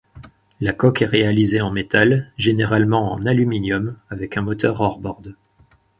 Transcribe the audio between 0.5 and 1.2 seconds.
La coque est